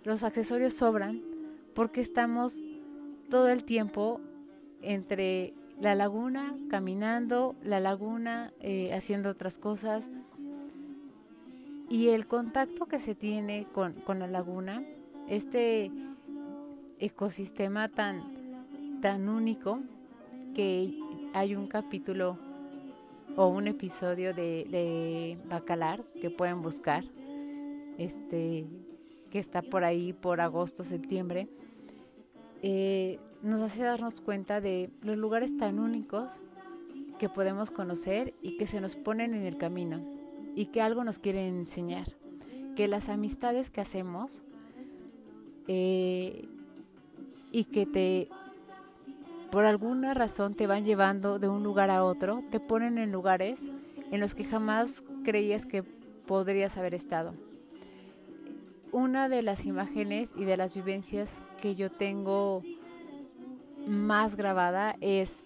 [0.03, 1.23] los accesorios sobran
[1.75, 2.63] porque estamos
[3.31, 4.21] todo el tiempo
[4.83, 10.11] entre la laguna caminando, la laguna eh, haciendo otras cosas
[11.89, 14.83] y el contacto que se tiene con, con la laguna,
[15.29, 15.91] este
[16.99, 19.81] ecosistema tan, tan único
[20.55, 20.99] que
[21.35, 22.39] hay un capítulo
[23.37, 27.05] o un episodio de, Bacalar que pueden buscar,
[27.99, 28.67] este,
[29.31, 31.49] que está por ahí por agosto, septiembre.
[32.63, 36.41] Eh, nos hace darnos cuenta de los lugares tan únicos
[37.19, 40.24] que podemos conocer y que se nos ponen en el camino
[40.55, 42.09] y que algo nos quieren enseñar.
[42.77, 44.43] Que las amistades que hacemos
[45.69, 46.49] eh,
[47.53, 48.29] y que te,
[49.51, 53.71] por alguna razón te van llevando de un lugar a otro, te ponen en lugares
[54.11, 55.83] en los que jamás creías que
[56.27, 57.35] podrías haber estado.
[58.93, 62.63] Una de las imágenes y de las vivencias que yo tengo
[63.87, 65.45] más grabada es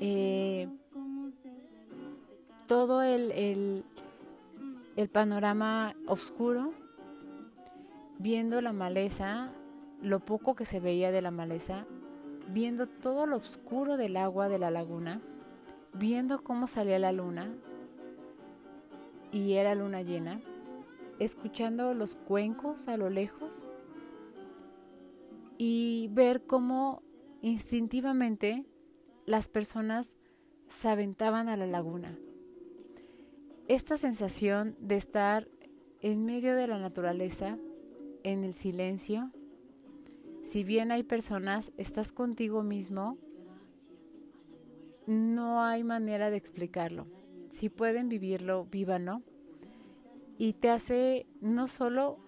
[0.00, 0.68] eh,
[2.66, 3.84] todo el,
[4.96, 6.72] el panorama oscuro,
[8.18, 9.52] viendo la maleza,
[10.00, 11.86] lo poco que se veía de la maleza,
[12.48, 15.20] viendo todo lo oscuro del agua de la laguna,
[15.92, 17.54] viendo cómo salía la luna
[19.32, 20.40] y era luna llena,
[21.18, 23.66] escuchando los cuencos a lo lejos
[25.58, 27.02] y ver cómo
[27.44, 28.64] Instintivamente,
[29.26, 30.16] las personas
[30.66, 32.16] se aventaban a la laguna.
[33.68, 35.48] Esta sensación de estar
[36.02, 37.58] en medio de la naturaleza,
[38.22, 39.30] en el silencio,
[40.42, 43.16] Si bien hay personas, estás contigo mismo,
[45.06, 47.06] no hay manera de explicarlo.
[47.50, 49.22] Si pueden vivirlo, vívanlo.
[50.36, 52.18] Y te hace no solo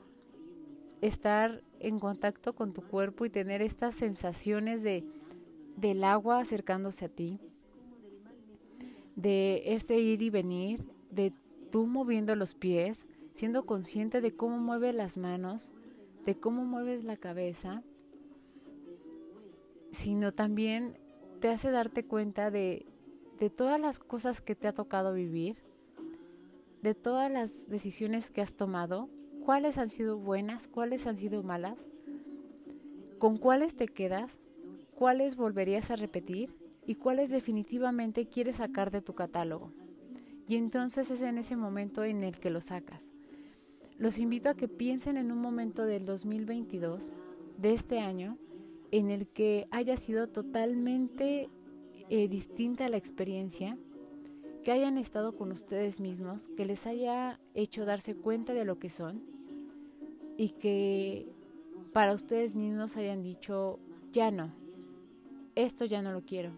[1.03, 5.05] estar en contacto con tu cuerpo y tener estas sensaciones de
[5.77, 7.39] del agua acercándose a ti,
[9.15, 11.33] de este ir y venir, de
[11.73, 15.73] tú moviendo los pies, siendo consciente de cómo mueves las manos,
[16.25, 17.83] de cómo mueves la cabeza,
[19.91, 20.99] sino también
[21.41, 22.87] te hace darte cuenta de,
[23.41, 25.57] de todas las cosas que te ha tocado vivir,
[26.83, 29.09] de todas las decisiones que has tomado,
[29.45, 31.89] cuáles han sido buenas, cuáles han sido malas,
[33.19, 34.39] con cuáles te quedas,
[34.95, 36.55] cuáles volverías a repetir
[36.87, 39.73] y cuáles definitivamente quieres sacar de tu catálogo.
[40.49, 43.13] Y entonces es en ese momento en el que lo sacas.
[43.99, 47.15] Los invito a que piensen en un momento del 2022,
[47.59, 48.39] de este año,
[48.91, 51.49] en el que haya sido totalmente
[52.09, 53.77] eh, distinta la experiencia,
[54.63, 58.91] que hayan estado con ustedes mismos, que les haya hecho darse cuenta de lo que
[58.91, 59.23] son
[60.37, 61.29] y que
[61.93, 63.79] para ustedes mismos hayan dicho,
[64.13, 64.53] ya no,
[65.55, 66.51] esto ya no lo quiero,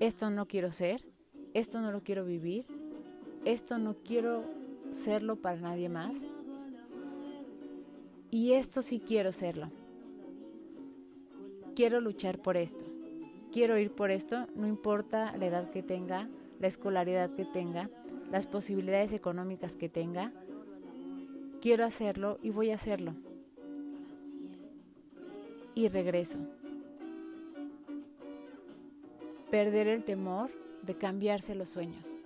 [0.00, 1.04] esto no quiero ser,
[1.54, 2.66] esto no lo quiero vivir,
[3.44, 4.44] esto no quiero
[4.90, 6.18] serlo para nadie más
[8.30, 9.70] y esto sí quiero serlo.
[11.74, 12.84] Quiero luchar por esto,
[13.52, 16.28] quiero ir por esto, no importa la edad que tenga,
[16.58, 17.88] la escolaridad que tenga,
[18.32, 20.32] las posibilidades económicas que tenga,
[21.60, 23.14] quiero hacerlo y voy a hacerlo.
[25.74, 26.38] Y regreso.
[29.50, 30.50] Perder el temor
[30.82, 32.16] de cambiarse los sueños.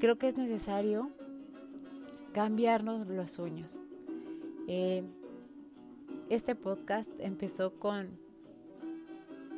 [0.00, 1.10] Creo que es necesario
[2.32, 3.78] cambiarnos los sueños.
[4.68, 5.02] Eh,
[6.28, 8.18] este podcast empezó con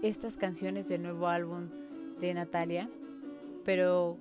[0.03, 1.69] estas canciones del nuevo álbum
[2.21, 2.91] de Natalia,
[3.65, 4.19] pero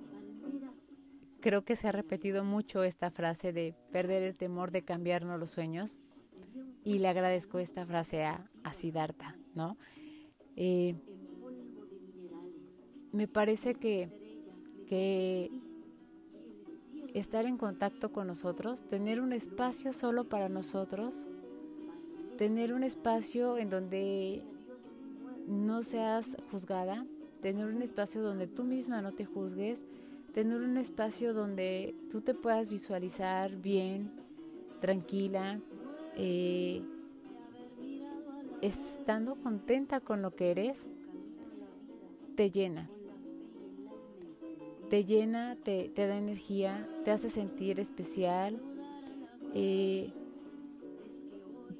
[1.42, 5.50] Creo que se ha repetido mucho esta frase de perder el temor de cambiarnos los
[5.50, 5.98] sueños
[6.84, 8.72] y le agradezco esta frase a, a
[9.56, 9.76] ¿no?
[10.54, 10.94] Eh,
[13.12, 14.10] me parece que,
[17.14, 21.26] estar en contacto con nosotros, tener un espacio solo para nosotros,
[22.36, 24.42] tener un espacio en donde
[25.46, 27.06] no seas juzgada,
[27.40, 29.82] tener un espacio donde tú misma no te juzgues,
[30.34, 34.10] tener un espacio donde tú te puedas visualizar bien,
[34.80, 35.60] tranquila,
[36.16, 36.82] eh,
[38.62, 40.88] estando contenta con lo que eres,
[42.36, 42.88] te llena.
[44.92, 48.60] Te llena, te, da energía, te hace sentir especial.
[49.54, 50.12] Eh,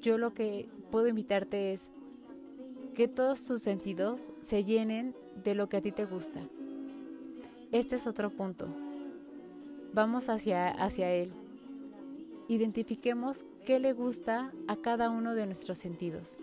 [0.01, 1.91] yo lo que puedo invitarte es
[2.95, 6.41] que todos tus sentidos se llenen de lo que a ti te gusta.
[7.71, 8.65] Este es otro punto.
[9.93, 11.33] Vamos hacia, hacia él.
[12.47, 16.39] Identifiquemos qué le gusta a cada uno de nuestros sentidos.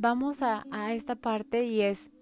[0.00, 2.12] Vamos a, esta parte y es,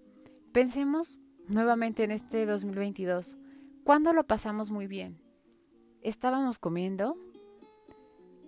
[0.52, 3.36] pensemos nuevamente en este 2022.
[3.84, 5.20] ¿Cuándo lo pasamos muy bien?
[6.00, 7.18] ¿Estábamos comiendo?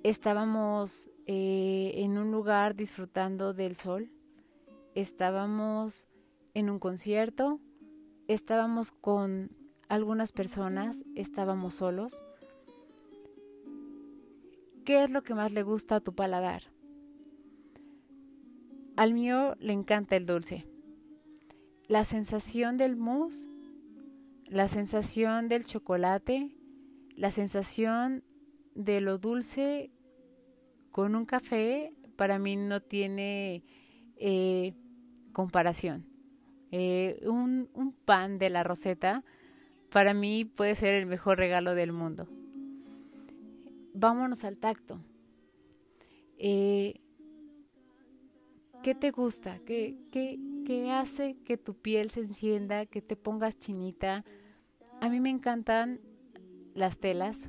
[0.02, 4.10] ¿Estábamos eh, en un lugar disfrutando del sol?
[4.94, 6.08] estábamos
[6.54, 7.60] en un concierto,
[8.28, 9.50] estábamos con
[9.90, 12.24] algunas personas, estábamos solos.
[14.86, 16.77] ¿Qué es lo que más le gusta a tu paladar?
[18.98, 20.66] Al mío le encanta el dulce.
[21.86, 23.48] La sensación del mousse,
[24.46, 26.50] la sensación del chocolate,
[27.14, 28.24] la sensación
[28.74, 29.92] de lo dulce
[30.90, 33.62] con un café, para mí no tiene
[34.16, 34.74] eh,
[35.32, 36.04] comparación.
[36.72, 39.22] Eh, un, pan de la roseta
[39.92, 42.26] para mí puede ser el mejor regalo del mundo.
[43.94, 44.98] Vámonos al tacto.
[46.36, 47.00] Eh,
[48.82, 49.60] ¿Qué te gusta?
[49.64, 50.38] ¿Qué, qué,
[50.90, 54.24] hace que tu piel se encienda, que te pongas chinita?
[55.00, 56.00] A mí me encantan
[56.74, 57.48] las telas.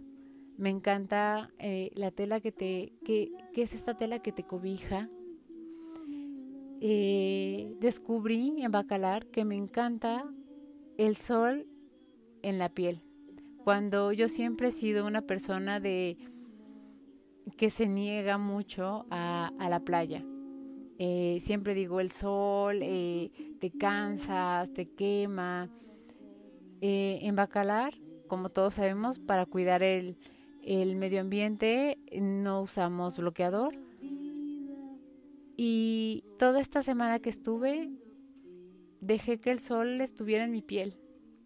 [0.58, 5.10] Me encanta eh, la tela que te, que, que es esta tela que te cobija,
[6.82, 10.26] eh, descubrí en Bacalar que me encanta
[10.98, 11.68] el sol
[12.42, 13.02] en la piel.
[13.64, 16.18] Cuando yo siempre he sido una persona de
[17.58, 20.24] que se niega mucho a, la playa.
[21.00, 25.70] Eh, siempre digo el sol, eh, te cansas, te quema.
[26.82, 27.95] en Bacalar,
[28.28, 30.18] como todos sabemos, para cuidar el,
[30.62, 33.76] el medio ambiente, no usamos bloqueador.
[35.58, 37.89] Y toda esta semana que estuve,
[39.02, 40.97] dejé que el sol estuviera en mi piel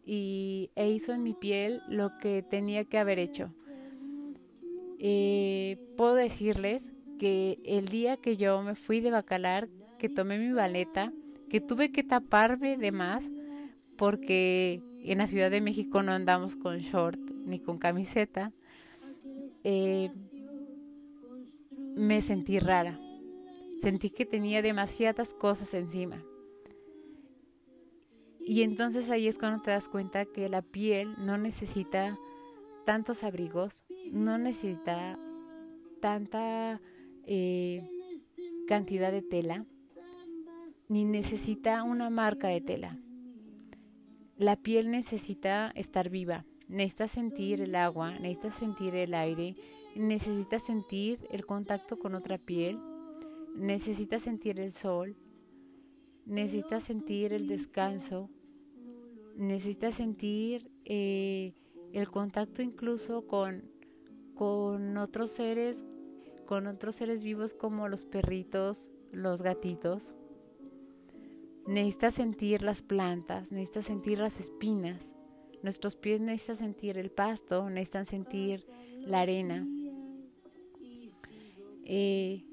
[0.05, 3.53] y, e hizo en mi piel lo que tenía que haber hecho.
[4.99, 10.51] Eh, puedo decirles que el día que yo me fui de bacalar, que tomé mi
[10.51, 11.13] baleta,
[11.49, 13.31] que tuve que taparme de más,
[13.97, 18.51] porque en la Ciudad de México no andamos con short ni con camiseta,
[19.63, 20.11] eh,
[21.95, 22.99] me sentí rara.
[23.79, 26.23] Sentí que tenía demasiadas cosas encima.
[28.45, 32.17] Y entonces ahí es cuando te das cuenta que la piel no necesita
[32.85, 35.17] tantos abrigos, no necesita
[36.01, 36.81] tanta
[37.25, 37.87] eh,
[38.67, 39.65] cantidad de tela,
[40.89, 42.99] ni necesita una marca de tela.
[44.37, 49.55] La piel necesita estar viva, necesita sentir el agua, necesita sentir el aire,
[49.95, 52.79] necesita sentir el contacto con otra piel,
[53.55, 55.15] necesita sentir el sol,
[56.25, 58.29] necesita sentir el descanso,
[59.35, 61.53] necesita sentir eh,
[61.93, 63.69] el contacto incluso con,
[64.35, 65.83] con otros seres,
[66.45, 70.13] con otros seres vivos como los perritos, los gatitos.
[71.67, 75.13] Necesita sentir las plantas, necesita sentir las espinas.
[75.61, 78.67] Nuestros pies necesitan sentir el pasto, necesitan sentir
[79.05, 79.65] la arena.
[81.85, 82.43] Eh,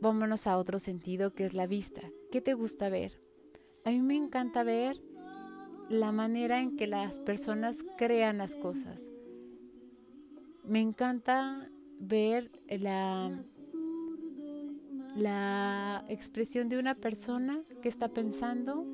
[0.00, 2.02] vámonos a otro sentido que es la vista.
[2.32, 3.20] ¿Qué te gusta ver?
[3.84, 5.00] A mí me encanta ver
[5.88, 9.08] la manera en que las personas crean las cosas.
[10.64, 13.42] Me encanta ver la,
[15.16, 18.84] la expresión de una persona que está pensando,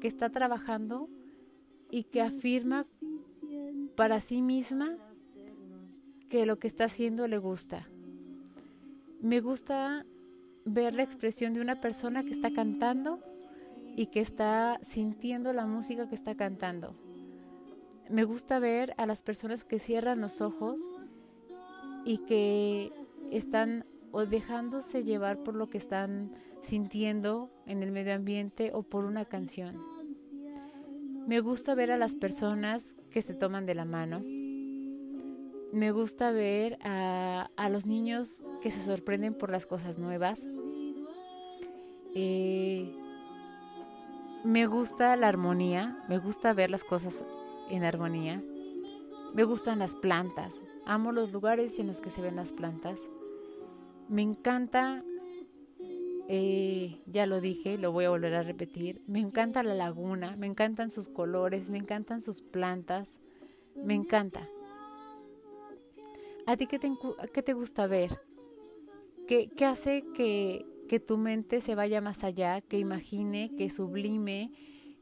[0.00, 1.08] que está trabajando
[1.90, 2.86] y que afirma
[3.96, 4.96] para sí misma
[6.28, 7.88] que lo que está haciendo le gusta.
[9.20, 10.06] Me gusta
[10.64, 13.20] ver la expresión de una persona que está cantando
[13.96, 16.94] y que está sintiendo la música que está cantando.
[18.08, 20.88] Me gusta ver a las personas que cierran los ojos
[22.04, 22.92] y que
[23.30, 26.32] están o dejándose llevar por lo que están
[26.62, 29.78] sintiendo en el medio ambiente o por una canción.
[31.26, 34.20] Me gusta ver a las personas que se toman de la mano.
[35.72, 40.46] Me gusta ver a, a los niños que se sorprenden por las cosas nuevas.
[42.14, 42.94] Eh,
[44.44, 47.24] me gusta la armonía, me gusta ver las cosas
[47.70, 48.42] en armonía.
[49.32, 53.08] Me gustan las plantas, amo los lugares en los que se ven las plantas.
[54.08, 55.04] Me encanta,
[56.28, 60.46] eh, ya lo dije, lo voy a volver a repetir, me encanta la laguna, me
[60.46, 63.20] encantan sus colores, me encantan sus plantas,
[63.74, 64.48] me encanta.
[66.46, 66.92] ¿A ti qué te,
[67.32, 68.20] qué te gusta ver?
[69.26, 74.50] ¿Qué, qué hace que, que tu mente se vaya más allá, que imagine, que sublime,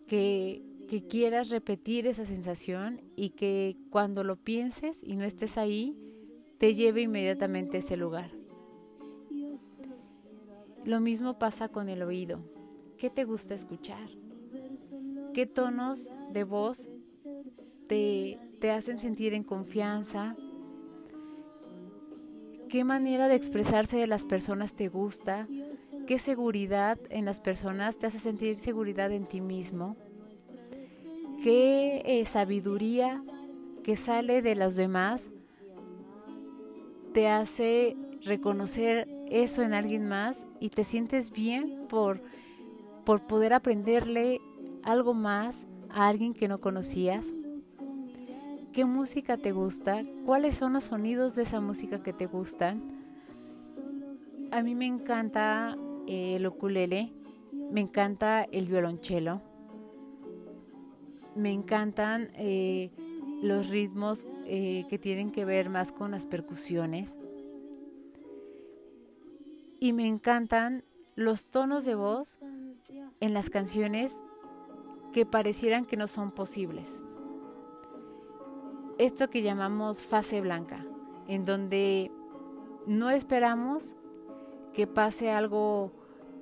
[0.06, 5.96] que, que quieras repetir esa sensación y que cuando lo pienses y no estés ahí,
[6.58, 8.32] te lleve inmediatamente a ese lugar.
[10.84, 12.40] Lo mismo pasa con el oído.
[12.98, 14.08] ¿Qué te gusta escuchar?
[15.32, 16.88] ¿Qué tonos de voz
[17.86, 20.34] te, te hacen sentir en confianza?
[22.68, 25.46] ¿Qué manera de expresarse de las personas te gusta?
[26.08, 29.96] ¿Qué seguridad en las personas te hace sentir seguridad en ti mismo?
[31.42, 33.24] ¿Qué eh, sabiduría
[33.82, 35.30] que sale de los demás
[37.14, 42.22] te hace reconocer eso en alguien más y te sientes bien por,
[43.06, 44.38] por poder aprenderle
[44.82, 47.32] algo más a alguien que no conocías?
[48.74, 50.04] ¿Qué música te gusta?
[50.26, 52.82] ¿Cuáles son los sonidos de esa música que te gustan?
[54.50, 55.76] A mí me encanta
[56.06, 57.14] el ukulele,
[57.70, 59.40] me encanta el violonchelo,
[61.34, 62.90] me encantan eh,
[63.42, 67.16] los ritmos eh, que tienen que ver más con las percusiones
[69.80, 70.84] y me encantan
[71.16, 72.38] los tonos de voz
[73.20, 74.14] en las canciones
[75.12, 77.02] que parecieran que no son posibles.
[78.98, 80.84] Esto que llamamos fase blanca,
[81.26, 82.12] en donde
[82.86, 83.96] no esperamos
[84.74, 85.92] que pase algo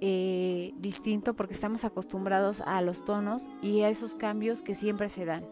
[0.01, 5.25] eh, distinto porque estamos acostumbrados a los tonos y a esos cambios que siempre se
[5.25, 5.45] dan.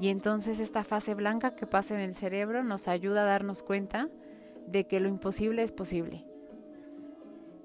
[0.00, 4.08] Y entonces esta fase blanca que pasa en el cerebro nos ayuda a darnos cuenta
[4.66, 6.26] de que lo imposible es posible.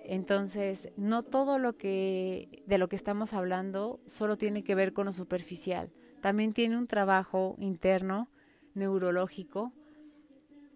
[0.03, 5.05] Entonces, no todo lo que de lo que estamos hablando solo tiene que ver con
[5.05, 5.91] lo superficial.
[6.21, 8.27] También tiene un trabajo interno
[8.73, 9.71] neurológico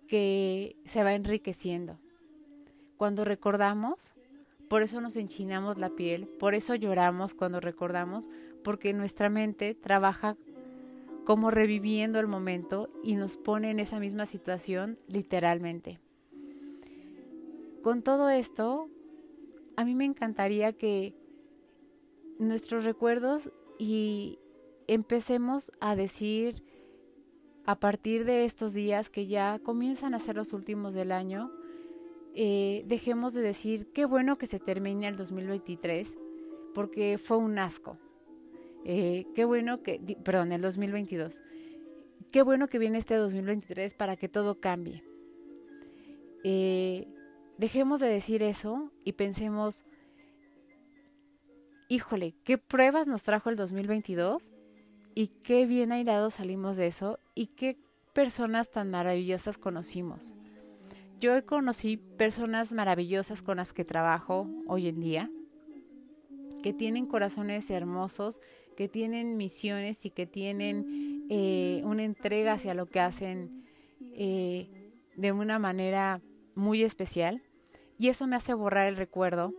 [0.08, 2.00] que se va enriqueciendo.
[2.98, 4.14] Cuando recordamos,
[4.74, 8.32] por eso nos enchinamos la piel, por eso lloramos cuando recordamos,
[8.64, 10.36] porque nuestra mente trabaja
[11.26, 16.00] como reviviendo el momento y nos pone en esa misma situación literalmente.
[17.84, 18.90] Con todo esto,
[19.76, 21.14] a mí me encantaría que
[22.40, 24.40] nuestros recuerdos y
[24.88, 26.64] empecemos a decir
[27.68, 31.52] a partir de estos días que ya comienzan a ser los últimos del año,
[32.36, 36.18] eh, dejemos de decir qué bueno que se termine el 2023
[36.74, 37.98] porque fue un asco.
[38.86, 41.44] Eh, qué bueno que, perdón, el 2022.
[42.32, 45.04] Qué bueno que viene este 2023 para que todo cambie.
[46.44, 47.08] Eh,
[47.58, 49.86] dejemos de decir eso y pensemos,
[51.88, 54.52] híjole, ¿qué pruebas nos trajo el 2022?
[55.16, 57.78] Y qué bien airados salimos de eso y qué
[58.14, 60.36] personas tan maravillosas conocimos.
[61.20, 65.32] Yo conocí personas maravillosas con las que trabajo hoy en día,
[66.62, 68.40] que tienen corazones hermosos,
[68.76, 73.64] que tienen misiones y que tienen eh, una entrega hacia lo que hacen
[74.16, 76.22] eh, de una manera
[76.56, 77.42] muy especial.
[77.98, 79.54] Y eso me hace borrar el recuerdo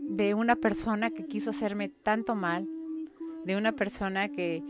[0.00, 2.68] de una persona que quiso hacerme tanto mal,
[3.44, 4.62] de una persona que,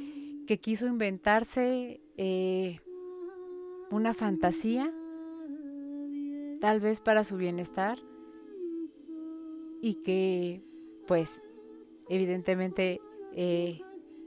[0.46, 2.80] que quiso inventarse eh,
[3.90, 4.92] una fantasía,
[6.60, 7.98] tal vez para su bienestar,
[9.80, 10.62] y que,
[11.06, 11.40] pues,
[12.08, 13.00] evidentemente
[13.34, 13.80] eh,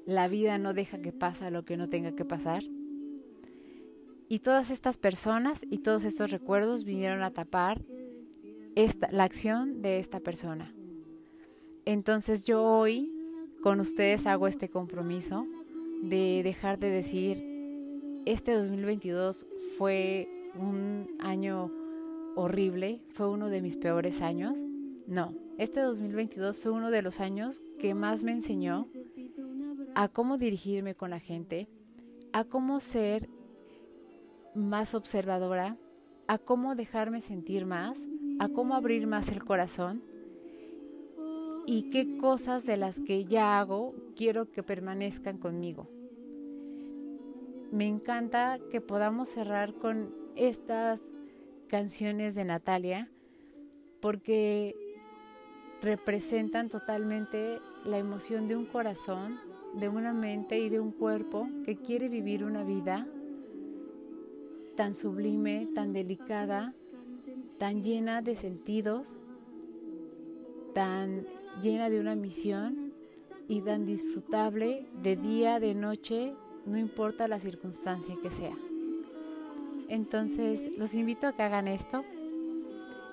[0.06, 2.64] la vida no deja que pase lo que no tenga que pasar.
[4.30, 7.82] Y todas estas personas y todos estos recuerdos vinieron a tapar
[8.76, 10.74] esta, la acción de esta persona.
[11.86, 13.12] Entonces yo hoy
[13.62, 15.46] con ustedes hago este compromiso
[16.02, 17.44] de dejar de decir,
[18.26, 19.46] este 2022
[19.78, 21.72] fue un año
[22.36, 24.58] horrible, fue uno de mis peores años.
[25.08, 28.88] No, este 2022 fue uno de los años que más me enseñó
[29.96, 31.68] a cómo dirigirme con la gente,
[32.34, 33.30] a cómo ser
[34.56, 35.78] más observadora,
[36.28, 38.08] a cómo dejarme sentir más,
[38.40, 40.04] a cómo abrir más el corazón
[41.66, 45.90] y qué cosas de las que ya hago quiero que permanezcan conmigo.
[47.72, 51.02] Me encanta que podamos cerrar con estas
[51.72, 53.08] canciones de Natalia
[54.02, 54.76] porque
[55.82, 59.40] representan totalmente la emoción de un corazón,
[59.76, 63.08] de una mente y de un cuerpo que quiere vivir una vida
[64.76, 66.74] tan sublime, tan delicada,
[67.58, 69.16] tan llena de sentidos,
[70.74, 71.26] tan
[71.62, 72.92] llena de una misión
[73.48, 78.58] y tan disfrutable de día, de noche, no importa la circunstancia que sea.
[79.92, 82.06] Entonces, los invito a que hagan esto.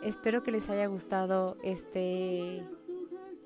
[0.01, 2.62] Espero que les haya gustado este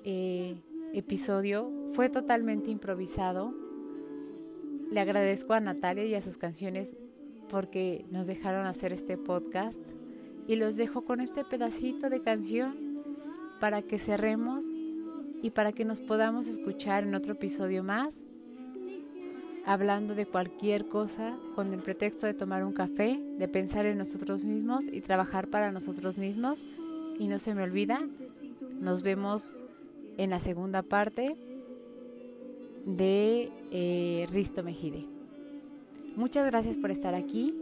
[0.03, 0.55] eh,
[0.93, 1.71] episodio.
[1.95, 3.51] Fue totalmente improvisado.
[4.91, 6.95] Le agradezco a Natalia y a sus canciones
[7.49, 9.81] porque nos dejaron hacer este podcast.
[10.45, 13.03] Y los dejo con este pedacito de canción
[13.59, 14.67] para que cerremos
[15.41, 18.25] y para que nos podamos escuchar en otro episodio más
[19.65, 24.45] hablando de cualquier cosa con el pretexto de tomar un café, de pensar en nosotros
[24.45, 26.65] mismos y trabajar para nosotros mismos.
[27.19, 28.01] Y no se me olvida,
[28.79, 29.53] nos vemos
[30.17, 31.35] en la segunda parte
[32.85, 35.05] de eh, Risto Mejide.
[36.15, 37.53] Muchas gracias por estar aquí.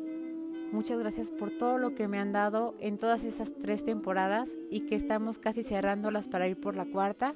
[0.72, 4.82] Muchas gracias por todo lo que me han dado en todas esas tres temporadas y
[4.82, 7.36] que estamos casi cerrándolas para ir por la cuarta.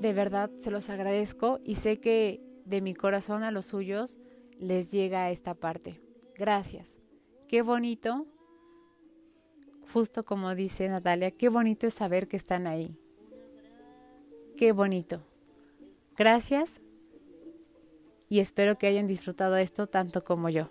[0.00, 4.18] De verdad se los agradezco y sé que de mi corazón a los suyos
[4.58, 6.00] les llega a esta parte.
[6.36, 6.96] Gracias.
[7.48, 8.26] Qué bonito,
[9.92, 12.98] justo como dice Natalia, qué bonito es saber que están ahí.
[14.56, 15.22] Qué bonito.
[16.16, 16.80] Gracias
[18.28, 20.70] y espero que hayan disfrutado esto tanto como yo.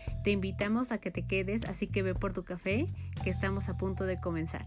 [0.23, 2.85] Te invitamos a que te quedes, así que ve por tu café,
[3.23, 4.65] que estamos a punto de comenzar.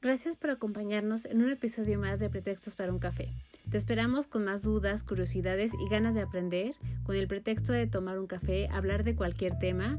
[0.00, 3.32] Gracias por acompañarnos en un episodio más de Pretextos para un café.
[3.70, 6.74] Te esperamos con más dudas, curiosidades y ganas de aprender,
[7.04, 9.98] con el pretexto de tomar un café, hablar de cualquier tema